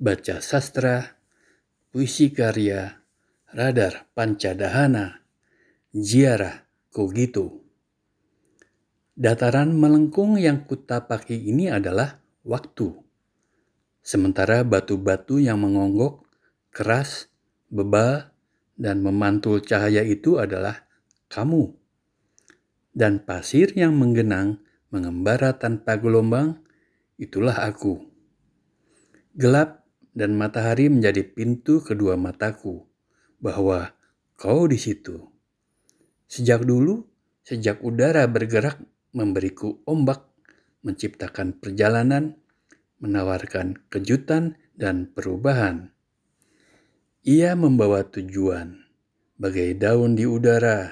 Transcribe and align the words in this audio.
baca 0.00 0.40
sastra, 0.40 1.20
puisi 1.92 2.32
karya, 2.32 3.04
radar 3.52 4.08
pancadahana, 4.16 5.20
ziarah 5.92 6.64
kogito. 6.88 7.60
Dataran 9.12 9.76
melengkung 9.76 10.40
yang 10.40 10.64
kutapaki 10.64 11.36
ini 11.36 11.68
adalah 11.68 12.24
waktu. 12.48 12.96
Sementara 14.00 14.64
batu-batu 14.64 15.36
yang 15.36 15.60
mengonggok, 15.60 16.24
keras, 16.72 17.28
bebal, 17.68 18.32
dan 18.80 19.04
memantul 19.04 19.60
cahaya 19.60 20.00
itu 20.00 20.40
adalah 20.40 20.88
kamu. 21.28 21.76
Dan 22.96 23.20
pasir 23.28 23.76
yang 23.76 24.00
menggenang 24.00 24.64
mengembara 24.88 25.60
tanpa 25.60 26.00
gelombang, 26.00 26.64
itulah 27.20 27.60
aku. 27.60 28.08
Gelap 29.36 29.79
dan 30.16 30.34
matahari 30.34 30.90
menjadi 30.90 31.22
pintu 31.22 31.82
kedua 31.82 32.18
mataku, 32.18 32.86
bahwa 33.38 33.94
kau 34.34 34.66
di 34.66 34.76
situ. 34.76 35.30
Sejak 36.30 36.62
dulu, 36.66 37.06
sejak 37.42 37.82
udara 37.82 38.26
bergerak 38.30 38.78
memberiku 39.14 39.82
ombak, 39.86 40.26
menciptakan 40.80 41.58
perjalanan, 41.58 42.38
menawarkan 43.02 43.80
kejutan 43.92 44.56
dan 44.76 45.10
perubahan. 45.10 45.92
Ia 47.20 47.52
membawa 47.52 48.06
tujuan, 48.08 48.80
bagai 49.36 49.76
daun 49.76 50.16
di 50.16 50.24
udara, 50.24 50.88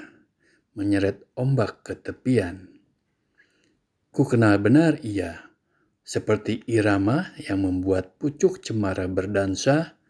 menyeret 0.77 1.25
ombak 1.33 1.89
ke 1.89 1.95
tepian. 1.97 2.69
Ku 4.13 4.29
kenal 4.29 4.61
benar 4.61 5.01
ia, 5.01 5.48
seperti 6.09 6.65
irama 6.65 7.37
yang 7.37 7.69
membuat 7.69 8.17
pucuk 8.17 8.65
cemara 8.65 9.05
berdansa, 9.05 10.01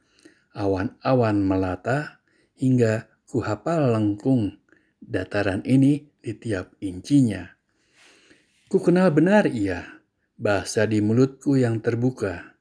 awan-awan 0.55 1.43
melata, 1.43 2.23
hingga 2.55 3.11
ku 3.27 3.43
hafal 3.43 3.99
lengkung 3.99 4.63
dataran 5.03 5.67
ini 5.67 6.07
di 6.23 6.39
tiap 6.39 6.79
incinya. 6.79 7.51
Ku 8.71 8.79
kenal 8.79 9.11
benar 9.11 9.51
ia, 9.51 9.99
bahasa 10.39 10.87
di 10.87 11.03
mulutku 11.03 11.59
yang 11.59 11.83
terbuka. 11.83 12.55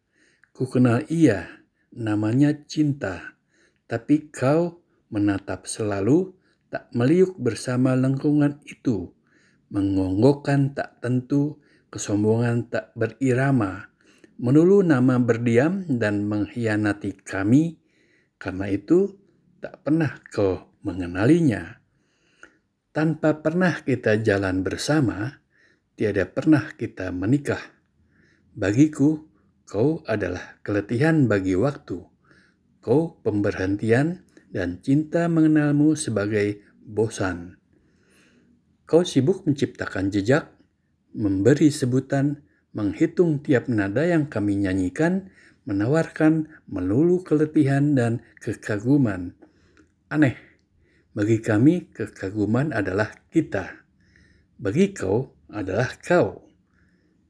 Ku 0.49 0.66
kenal 0.66 1.05
ia, 1.05 1.45
namanya 1.94 2.57
cinta, 2.66 3.38
tapi 3.85 4.33
kau 4.33 4.81
menatap 5.13 5.69
selalu 5.69 6.33
tak 6.73 6.89
meliuk 6.89 7.38
bersama 7.38 7.94
lengkungan 7.94 8.66
itu 8.66 9.13
mengonggokkan 9.69 10.73
tak 10.73 10.97
tentu, 11.03 11.59
kesombongan 11.88 12.67
tak 12.71 12.91
berirama, 12.93 13.91
melulu 14.38 14.85
nama 14.85 15.17
berdiam 15.17 15.83
dan 15.88 16.27
mengkhianati 16.27 17.23
kami, 17.25 17.79
karena 18.38 18.69
itu 18.69 19.17
tak 19.57 19.81
pernah 19.81 20.21
kau 20.29 20.77
mengenalinya. 20.85 21.81
Tanpa 22.94 23.45
pernah 23.45 23.85
kita 23.85 24.17
jalan 24.25 24.66
bersama, 24.66 25.41
tiada 25.94 26.25
pernah 26.25 26.73
kita 26.73 27.13
menikah. 27.13 27.61
Bagiku, 28.57 29.29
kau 29.69 30.01
adalah 30.09 30.57
keletihan 30.66 31.29
bagi 31.29 31.53
waktu. 31.53 32.01
Kau 32.81 33.22
pemberhentian 33.22 34.25
dan 34.49 34.81
cinta 34.81 35.29
mengenalmu 35.29 35.94
sebagai 35.94 36.66
bosan. 36.81 37.61
Kau 38.88 39.05
sibuk 39.05 39.45
menciptakan 39.45 40.09
jejak, 40.09 40.56
memberi 41.16 41.72
sebutan, 41.72 42.44
menghitung 42.75 43.39
tiap 43.41 43.72
nada 43.72 44.03
yang 44.03 44.27
kami 44.27 44.59
nyanyikan, 44.59 45.31
menawarkan 45.67 46.47
melulu 46.69 47.23
keletihan 47.23 47.95
dan 47.95 48.23
kekaguman. 48.39 49.35
Aneh, 50.08 50.39
bagi 51.11 51.41
kami 51.44 51.91
kekaguman 51.91 52.72
adalah 52.72 53.12
kita. 53.34 53.84
Bagi 54.57 54.95
kau 54.95 55.35
adalah 55.51 55.91
kau. 56.00 56.47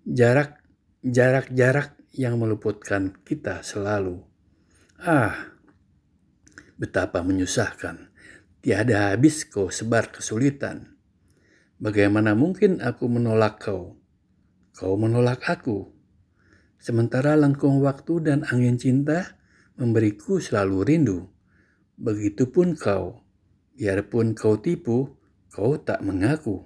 Jarak, 0.07 0.63
jarak, 1.03 1.51
jarak 1.51 1.97
yang 2.15 2.39
meluputkan 2.39 3.15
kita 3.25 3.65
selalu. 3.65 4.23
Ah, 5.01 5.53
betapa 6.77 7.21
menyusahkan. 7.25 8.09
Tiada 8.61 9.13
habis 9.13 9.45
kau 9.45 9.69
sebar 9.69 10.09
kesulitan 10.09 10.96
Bagaimana 11.77 12.33
mungkin 12.33 12.81
aku 12.81 13.05
menolak 13.05 13.61
kau? 13.61 14.01
Kau 14.73 14.93
menolak 14.97 15.45
aku. 15.45 15.93
Sementara 16.81 17.37
lengkung 17.37 17.81
waktu 17.85 18.21
dan 18.25 18.45
angin 18.49 18.81
cinta 18.81 19.37
memberiku 19.77 20.41
selalu 20.41 20.77
rindu. 20.81 21.19
Begitupun 22.01 22.73
kau. 22.73 23.21
Biarpun 23.77 24.33
kau 24.33 24.57
tipu, 24.57 25.21
kau 25.53 25.77
tak 25.77 26.01
mengaku. 26.01 26.65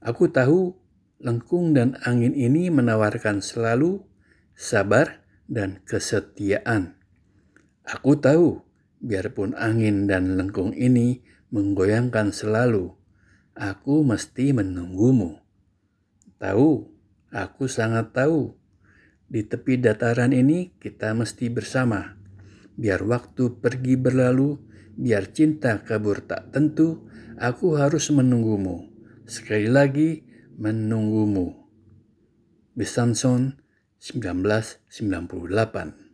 Aku 0.00 0.32
tahu 0.32 0.72
lengkung 1.20 1.76
dan 1.76 2.00
angin 2.00 2.32
ini 2.32 2.72
menawarkan 2.72 3.44
selalu 3.44 4.08
sabar 4.56 5.20
dan 5.44 5.84
kesetiaan. 5.84 6.96
Aku 7.84 8.16
tahu, 8.16 8.64
biarpun 9.04 9.52
angin 9.52 10.08
dan 10.08 10.40
lengkung 10.40 10.72
ini 10.72 11.24
menggoyangkan 11.52 12.32
selalu, 12.32 12.97
aku 13.58 14.06
mesti 14.06 14.54
menunggumu. 14.54 15.42
Tahu, 16.38 16.86
aku 17.34 17.66
sangat 17.66 18.14
tahu. 18.14 18.54
Di 19.28 19.44
tepi 19.44 19.76
dataran 19.76 20.30
ini 20.30 20.78
kita 20.78 21.12
mesti 21.12 21.50
bersama. 21.50 22.14
Biar 22.78 23.02
waktu 23.02 23.58
pergi 23.58 23.98
berlalu, 23.98 24.62
biar 24.94 25.34
cinta 25.34 25.82
kabur 25.82 26.22
tak 26.22 26.54
tentu, 26.54 27.10
aku 27.36 27.74
harus 27.74 28.08
menunggumu. 28.14 28.86
Sekali 29.26 29.66
lagi, 29.66 30.22
menunggumu. 30.56 31.66
Besanson 32.78 33.58
1998 33.98 36.07